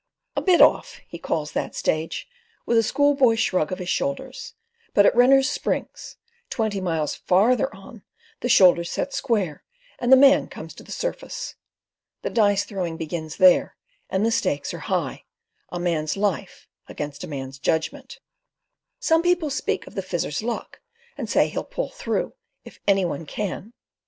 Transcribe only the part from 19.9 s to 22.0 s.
the Fizzer's luck, and say he'll pull